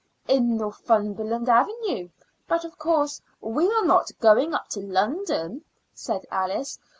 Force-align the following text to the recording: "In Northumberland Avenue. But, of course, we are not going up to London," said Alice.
"In 0.27 0.57
Northumberland 0.57 1.47
Avenue. 1.47 2.09
But, 2.47 2.65
of 2.65 2.75
course, 2.79 3.21
we 3.39 3.71
are 3.71 3.85
not 3.85 4.09
going 4.19 4.51
up 4.55 4.67
to 4.69 4.79
London," 4.81 5.63
said 5.93 6.25
Alice. 6.31 6.79